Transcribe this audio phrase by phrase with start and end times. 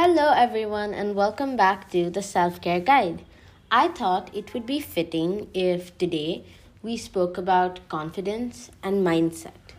[0.00, 3.22] Hello, everyone, and welcome back to the Self Care Guide.
[3.68, 6.44] I thought it would be fitting if today
[6.84, 9.74] we spoke about confidence and mindset.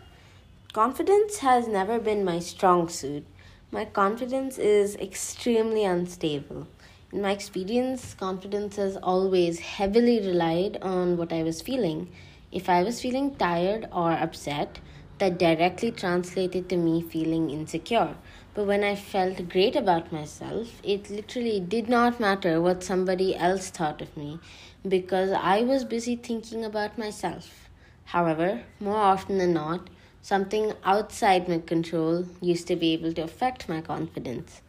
[0.74, 3.24] Confidence has never been my strong suit.
[3.70, 6.68] My confidence is extremely unstable.
[7.10, 12.12] In my experience, confidence has always heavily relied on what I was feeling.
[12.52, 14.80] If I was feeling tired or upset,
[15.20, 18.16] that directly translated to me feeling insecure.
[18.54, 23.70] But when I felt great about myself, it literally did not matter what somebody else
[23.70, 24.40] thought of me
[24.86, 27.68] because I was busy thinking about myself.
[28.06, 29.88] However, more often than not,
[30.22, 34.62] something outside my control used to be able to affect my confidence.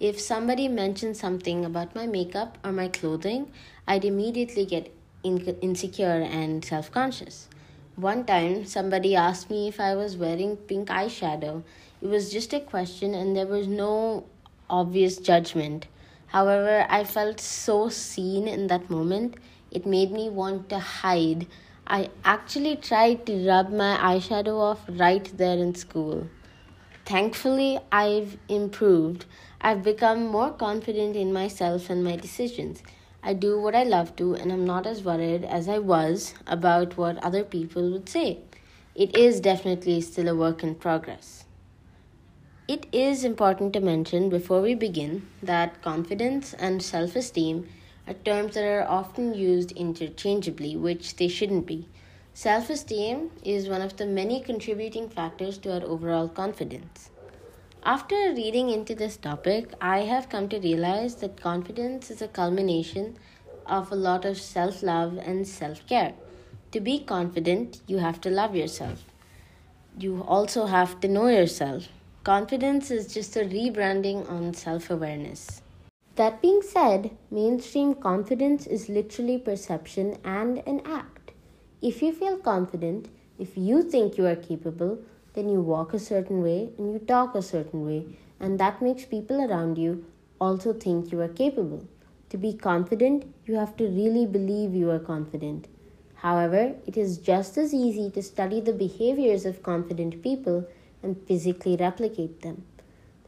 [0.00, 3.50] If somebody mentioned something about my makeup or my clothing,
[3.86, 7.48] I'd immediately get in- insecure and self conscious.
[7.96, 11.62] One time, somebody asked me if I was wearing pink eyeshadow.
[12.02, 14.24] It was just a question, and there was no
[14.68, 15.86] obvious judgment.
[16.26, 19.36] However, I felt so seen in that moment,
[19.70, 21.46] it made me want to hide.
[21.86, 26.28] I actually tried to rub my eyeshadow off right there in school.
[27.06, 29.24] Thankfully, I've improved.
[29.62, 32.82] I've become more confident in myself and my decisions.
[33.28, 36.96] I do what I love to, and I'm not as worried as I was about
[36.96, 38.38] what other people would say.
[38.94, 41.44] It is definitely still a work in progress.
[42.68, 47.68] It is important to mention before we begin that confidence and self esteem
[48.06, 51.88] are terms that are often used interchangeably, which they shouldn't be.
[52.32, 57.10] Self esteem is one of the many contributing factors to our overall confidence.
[57.86, 63.16] After reading into this topic, I have come to realize that confidence is a culmination
[63.64, 66.14] of a lot of self love and self care.
[66.72, 69.04] To be confident, you have to love yourself.
[69.96, 71.86] You also have to know yourself.
[72.24, 75.62] Confidence is just a rebranding on self awareness.
[76.16, 81.30] That being said, mainstream confidence is literally perception and an act.
[81.80, 84.98] If you feel confident, if you think you are capable,
[85.36, 88.06] then you walk a certain way and you talk a certain way,
[88.40, 90.04] and that makes people around you
[90.40, 91.86] also think you are capable.
[92.30, 95.68] To be confident, you have to really believe you are confident.
[96.16, 100.66] However, it is just as easy to study the behaviors of confident people
[101.02, 102.64] and physically replicate them.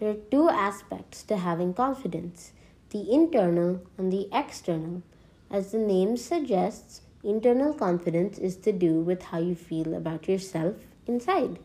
[0.00, 2.52] There are two aspects to having confidence
[2.90, 5.02] the internal and the external.
[5.50, 10.76] As the name suggests, internal confidence is to do with how you feel about yourself
[11.06, 11.58] inside.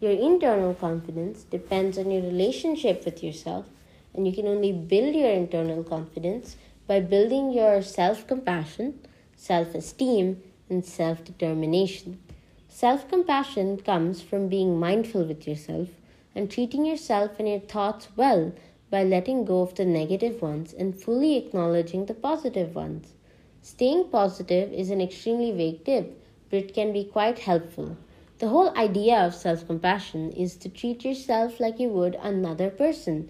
[0.00, 3.66] Your internal confidence depends on your relationship with yourself,
[4.14, 6.56] and you can only build your internal confidence
[6.86, 8.98] by building your self compassion,
[9.36, 12.18] self esteem, and self determination.
[12.66, 15.90] Self compassion comes from being mindful with yourself
[16.34, 18.54] and treating yourself and your thoughts well
[18.88, 23.12] by letting go of the negative ones and fully acknowledging the positive ones.
[23.60, 27.98] Staying positive is an extremely vague tip, but it can be quite helpful.
[28.40, 33.28] The whole idea of self compassion is to treat yourself like you would another person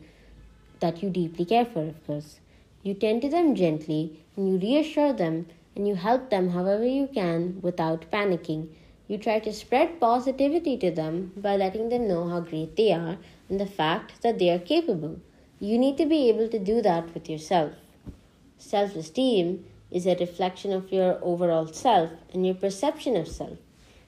[0.79, 2.39] that you deeply care for, of course.
[2.85, 7.09] You tend to them gently and you reassure them and you help them however you
[7.09, 8.69] can without panicking.
[9.09, 13.19] You try to spread positivity to them by letting them know how great they are
[13.49, 15.19] and the fact that they are capable.
[15.59, 17.73] You need to be able to do that with yourself.
[18.59, 23.59] Self esteem is a reflection of your overall self and your perception of self.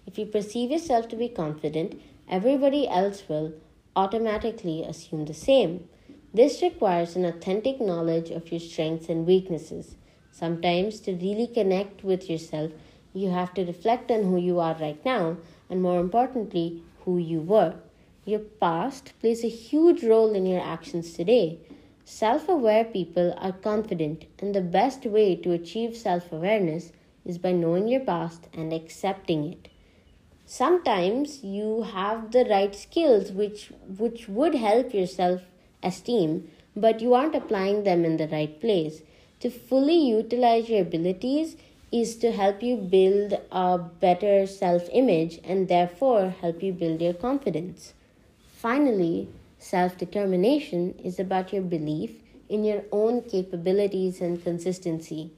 [0.05, 3.53] If you perceive yourself to be confident, everybody else will
[3.95, 5.89] automatically assume the same.
[6.35, 9.95] This requires an authentic knowledge of your strengths and weaknesses.
[10.33, 12.73] Sometimes, to really connect with yourself,
[13.15, 15.37] you have to reflect on who you are right now
[15.71, 17.75] and, more importantly, who you were.
[18.25, 21.59] Your past plays a huge role in your actions today.
[22.05, 26.91] Self aware people are confident, and the best way to achieve self awareness
[27.25, 29.69] is by knowing your past and accepting it
[30.47, 35.43] sometimes you have the right skills which which would help your self
[35.83, 39.03] esteem but you aren't applying them in the right place.
[39.41, 41.57] To fully utilize your abilities
[41.91, 47.13] is to help you build a better self image and therefore help you build your
[47.13, 47.93] confidence.
[48.53, 49.29] Finally
[49.59, 55.31] self determination is about your belief in your own capabilities and consistency.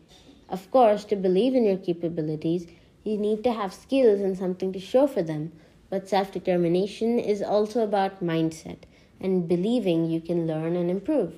[0.48, 2.66] Of course to believe in your capabilities
[3.04, 5.52] you need to have skills and something to show for them.
[5.90, 8.78] But self determination is also about mindset
[9.20, 11.34] and believing you can learn and improve.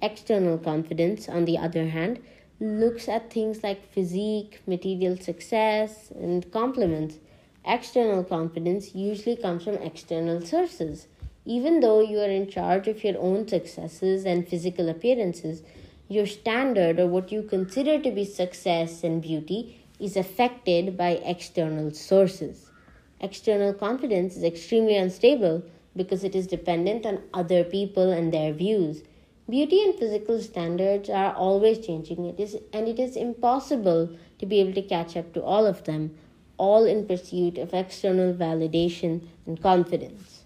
[0.00, 2.20] External confidence, on the other hand,
[2.60, 7.16] looks at things like physique, material success, and compliments.
[7.64, 11.06] External confidence usually comes from external sources.
[11.44, 15.62] Even though you are in charge of your own successes and physical appearances,
[16.08, 21.92] your standard or what you consider to be success and beauty is affected by external
[21.92, 22.70] sources.
[23.20, 25.62] External confidence is extremely unstable
[25.96, 29.04] because it is dependent on other people and their views.
[29.48, 32.24] Beauty and physical standards are always changing.
[32.24, 35.84] It is and it is impossible to be able to catch up to all of
[35.84, 36.16] them,
[36.56, 40.44] all in pursuit of external validation and confidence.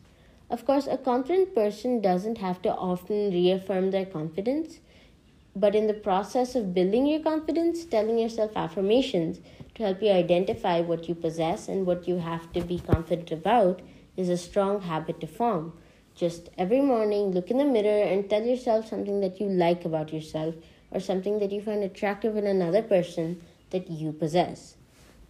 [0.51, 4.81] Of course, a confident person doesn't have to often reaffirm their confidence,
[5.57, 9.41] but in the process of building your confidence, telling yourself affirmations
[9.75, 13.81] to help you identify what you possess and what you have to be confident about
[14.19, 15.73] is a strong habit to form.
[16.15, 20.13] Just every morning, look in the mirror and tell yourself something that you like about
[20.13, 20.55] yourself
[20.91, 24.77] or something that you find attractive in another person that you possess.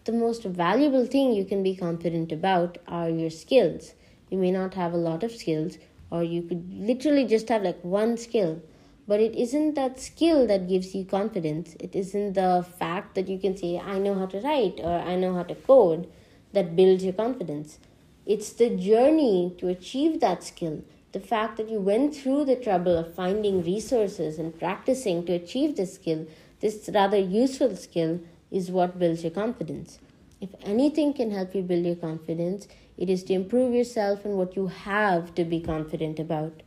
[0.07, 3.95] The most valuable thing you can be confident about are your skills.
[4.29, 5.79] You may not have a lot of skills,
[6.11, 8.61] or you could literally just have like one skill,
[9.09, 11.77] but it isn't that skill that gives you confidence.
[11.79, 15.17] It isn't the fact that you can say, I know how to write or I
[15.17, 16.11] know how to code
[16.53, 17.79] that builds your confidence.
[18.25, 20.83] It's the journey to achieve that skill.
[21.13, 25.77] The fact that you went through the trouble of finding resources and practicing to achieve
[25.77, 26.27] this skill,
[26.61, 28.21] this rather useful skill,
[28.51, 29.99] is what builds your confidence.
[30.41, 32.69] If anything can help you build your confidence,
[32.99, 36.63] it is to improve yourself and what you have to be confident about.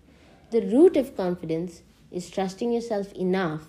[0.51, 3.67] The root of confidence is trusting yourself enough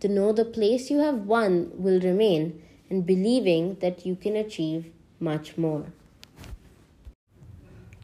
[0.00, 4.90] to know the place you have won will remain and believing that you can achieve
[5.20, 5.86] much more.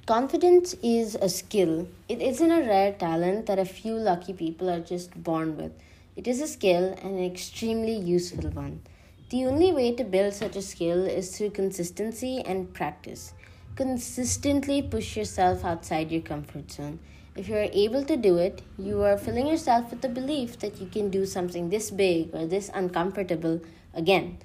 [0.06, 1.87] Confidence is a skill.
[2.08, 5.73] It isn't a rare talent that a few lucky people are just born with.
[6.17, 8.81] It is a skill and an extremely useful one.
[9.29, 13.35] The only way to build such a skill is through consistency and practice.
[13.76, 17.00] Consistently push yourself outside your comfort zone.
[17.38, 20.81] If you are able to do it, you are filling yourself with the belief that
[20.81, 23.61] you can do something this big or this uncomfortable
[23.94, 24.38] again.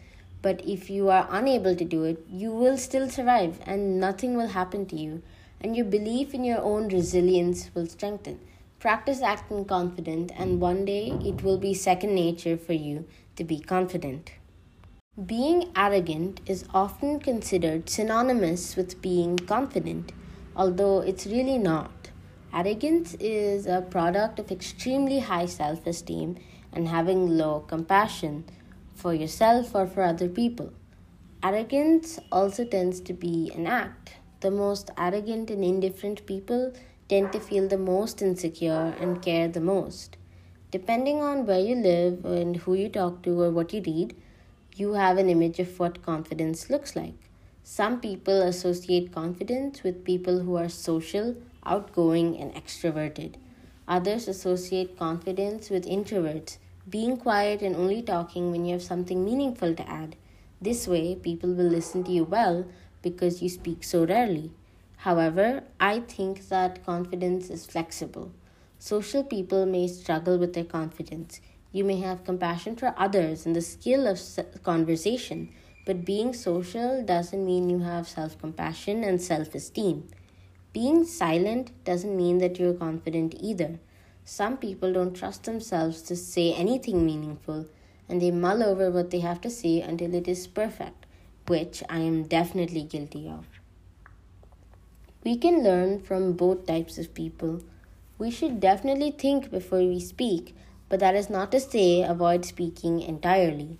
[0.43, 4.49] But if you are unable to do it, you will still survive and nothing will
[4.49, 5.23] happen to you
[5.59, 8.39] and your belief in your own resilience will strengthen.
[8.79, 13.05] Practice acting confident, and one day it will be second nature for you
[13.37, 14.33] to be confident.
[15.25, 20.11] Being arrogant is often considered synonymous with being confident,
[20.55, 22.02] although it's really not.
[22.53, 26.37] Arrogance is a product of extremely high self esteem
[26.71, 28.45] and having low compassion
[28.93, 30.71] for yourself or for other people.
[31.41, 34.13] Arrogance also tends to be an act
[34.43, 36.73] the most arrogant and indifferent people
[37.07, 40.17] tend to feel the most insecure and care the most.
[40.69, 44.15] Depending on where you live and who you talk to or what you read,
[44.75, 47.15] you have an image of what confidence looks like.
[47.63, 53.35] Some people associate confidence with people who are social, outgoing, and extroverted.
[53.87, 56.57] Others associate confidence with introverts,
[56.89, 60.15] being quiet and only talking when you have something meaningful to add.
[60.61, 62.65] This way, people will listen to you well
[63.01, 64.51] because you speak so rarely.
[64.97, 68.31] However, I think that confidence is flexible.
[68.79, 71.41] Social people may struggle with their confidence.
[71.73, 74.19] You may have compassion for others and the skill of
[74.63, 75.49] conversation,
[75.85, 80.07] but being social doesn't mean you have self compassion and self esteem.
[80.73, 83.79] Being silent doesn't mean that you're confident either.
[84.25, 87.67] Some people don't trust themselves to say anything meaningful,
[88.09, 91.05] and they mull over what they have to say until it is perfect
[91.47, 93.45] which I am definitely guilty of.
[95.23, 97.61] We can learn from both types of people.
[98.17, 100.55] We should definitely think before we speak,
[100.89, 103.77] but that is not to say avoid speaking entirely.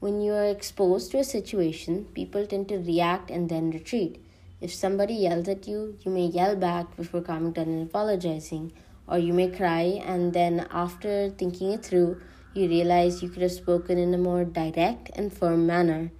[0.00, 4.22] When you are exposed to a situation, people tend to react and then retreat.
[4.60, 8.72] If somebody yells at you, you may yell back before calming down and apologizing,
[9.08, 12.20] or you may cry and then, after thinking it through,
[12.52, 16.10] you realize you could have spoken in a more direct and firm manner.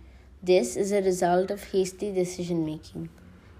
[0.42, 3.10] This is a result of hasty decision making.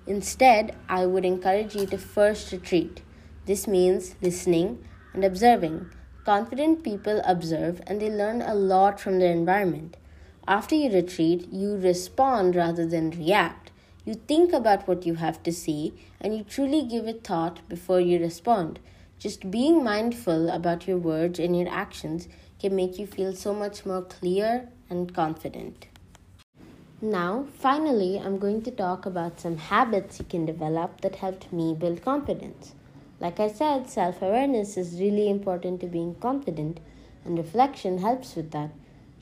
[0.06, 3.02] Instead, I would encourage you to first retreat.
[3.44, 4.82] This means listening
[5.12, 5.90] and observing.
[6.24, 9.98] Confident people observe and they learn a lot from their environment.
[10.48, 13.72] After you retreat, you respond rather than react.
[14.10, 18.00] You think about what you have to say and you truly give it thought before
[18.00, 18.80] you respond.
[19.20, 22.26] Just being mindful about your words and your actions
[22.58, 25.86] can make you feel so much more clear and confident.
[27.00, 31.72] Now, finally, I'm going to talk about some habits you can develop that helped me
[31.72, 32.74] build confidence.
[33.20, 36.80] Like I said, self awareness is really important to being confident,
[37.24, 38.72] and reflection helps with that.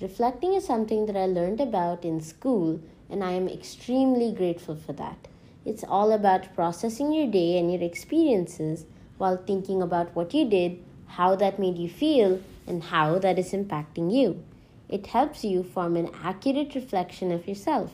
[0.00, 2.80] Reflecting is something that I learned about in school,
[3.10, 5.28] and I am extremely grateful for that.
[5.64, 8.86] It's all about processing your day and your experiences
[9.18, 13.52] while thinking about what you did, how that made you feel, and how that is
[13.52, 14.42] impacting you.
[14.88, 17.92] It helps you form an accurate reflection of yourself.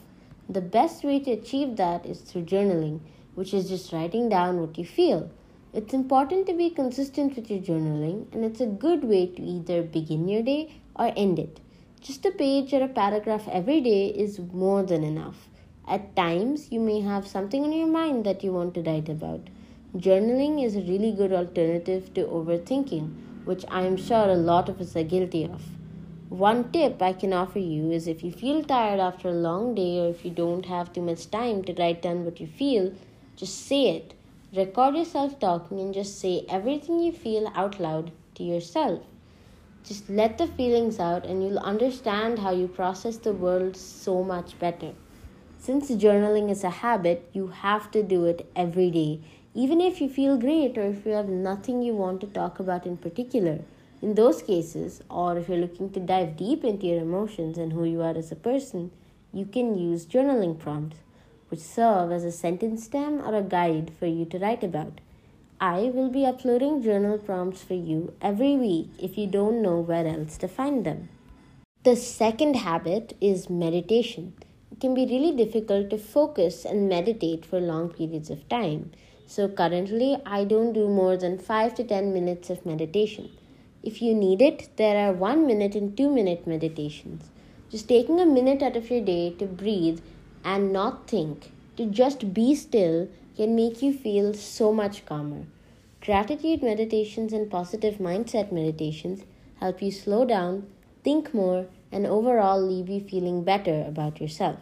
[0.49, 3.01] The best way to achieve that is through journaling,
[3.35, 5.31] which is just writing down what you feel.
[5.73, 9.83] It's important to be consistent with your journaling, and it's a good way to either
[9.83, 11.59] begin your day or end it.
[12.05, 15.49] Just a page or a paragraph every day is more than enough.
[15.89, 19.49] At times, you may have something on your mind that you want to write about.
[19.97, 24.83] Journaling is a really good alternative to overthinking, which I am sure a lot of
[24.83, 25.63] us are guilty of.
[26.29, 29.99] One tip I can offer you is if you feel tired after a long day
[29.99, 32.93] or if you don't have too much time to write down what you feel,
[33.35, 34.13] just say it.
[34.55, 39.01] Record yourself talking and just say everything you feel out loud to yourself.
[39.85, 44.59] Just let the feelings out and you'll understand how you process the world so much
[44.59, 44.95] better.
[45.59, 49.21] Since journaling is a habit, you have to do it every day,
[49.53, 52.87] even if you feel great or if you have nothing you want to talk about
[52.87, 53.61] in particular.
[54.01, 57.85] In those cases, or if you're looking to dive deep into your emotions and who
[57.85, 58.91] you are as a person,
[59.35, 60.97] you can use journaling prompts,
[61.51, 65.01] which serve as a sentence stem or a guide for you to write about.
[65.67, 70.07] I will be uploading journal prompts for you every week if you don't know where
[70.07, 71.09] else to find them.
[71.85, 74.35] The second habit is meditation
[74.75, 78.91] it can be really difficult to focus and meditate for long periods of time.
[79.27, 83.31] So, currently, I don't do more than 5 to 10 minutes of meditation.
[83.85, 87.31] If you need it, there are 1 minute and 2 minute meditations.
[87.71, 90.01] Just taking a minute out of your day to breathe
[90.45, 95.47] and not think, to just be still, can make you feel so much calmer.
[96.05, 99.23] Gratitude meditations and positive mindset meditations
[99.59, 100.67] help you slow down,
[101.03, 104.59] think more, and overall leave you feeling better about yourself.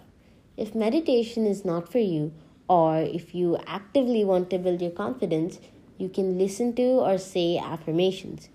[0.57, 2.33] If meditation is not for you,
[2.69, 5.59] or if you actively want to build your confidence,
[5.99, 8.49] you can listen to or say affirmations.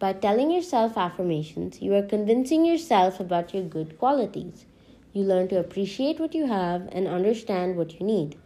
[0.00, 4.66] By telling yourself affirmations, you are convincing yourself about your good qualities.
[5.12, 8.36] You learn to appreciate what you have and understand what you need.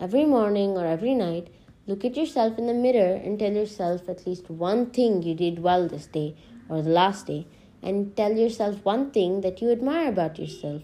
[0.00, 1.48] Every morning or every night,
[1.86, 5.62] look at yourself in the mirror and tell yourself at least one thing you did
[5.62, 6.36] well this day
[6.68, 7.46] or the last day
[7.82, 10.82] and tell yourself one thing that you admire about yourself.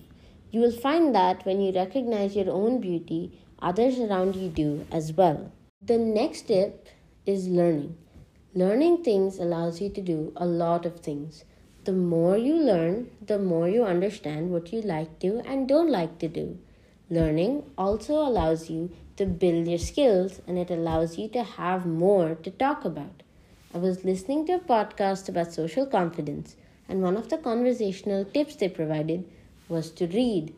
[0.51, 5.13] You will find that when you recognize your own beauty, others around you do as
[5.13, 5.53] well.
[5.81, 6.89] The next tip
[7.25, 7.97] is learning.
[8.55, 11.45] Learning things allows you to do a lot of things.
[11.85, 16.19] The more you learn, the more you understand what you like to and don't like
[16.19, 16.59] to do.
[17.09, 18.91] Learning also allows you
[19.21, 23.23] to build your skills and it allows you to have more to talk about.
[23.75, 26.57] I was listening to a podcast about social confidence,
[26.89, 29.29] and one of the conversational tips they provided
[29.69, 30.55] was to read.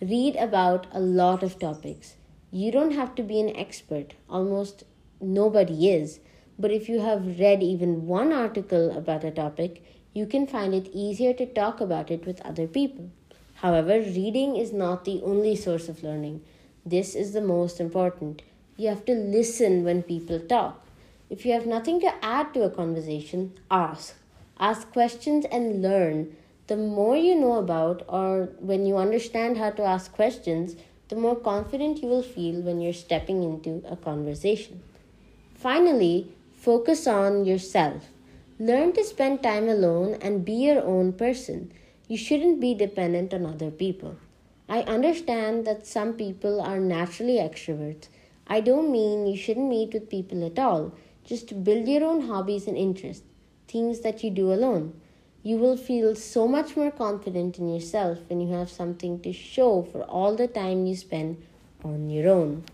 [0.00, 2.16] Read about a lot of topics.
[2.50, 4.84] You don't have to be an expert, almost
[5.20, 6.18] nobody is.
[6.58, 10.88] But if you have read even one article about a topic, you can find it
[10.94, 13.10] easier to talk about it with other people.
[13.56, 16.42] However, reading is not the only source of learning.
[16.88, 18.42] This is the most important.
[18.76, 20.86] You have to listen when people talk.
[21.28, 24.14] If you have nothing to add to a conversation, ask.
[24.60, 26.36] Ask questions and learn.
[26.68, 30.76] The more you know about, or when you understand how to ask questions,
[31.08, 34.80] the more confident you will feel when you're stepping into a conversation.
[35.56, 38.10] Finally, focus on yourself.
[38.60, 41.72] Learn to spend time alone and be your own person.
[42.06, 44.18] You shouldn't be dependent on other people.
[44.68, 48.08] I understand that some people are naturally extroverts.
[48.48, 50.92] I don't mean you shouldn't meet with people at all.
[51.24, 53.24] Just build your own hobbies and interests,
[53.68, 55.00] things that you do alone.
[55.42, 59.82] You will feel so much more confident in yourself when you have something to show
[59.82, 61.42] for all the time you spend
[61.84, 62.64] on your own.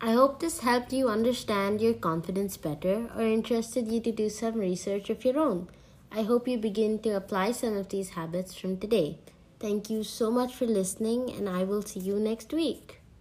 [0.00, 4.54] I hope this helped you understand your confidence better or interested you to do some
[4.54, 5.68] research of your own.
[6.10, 9.18] I hope you begin to apply some of these habits from today.
[9.60, 12.97] Thank you so much for listening, and I will see you next week.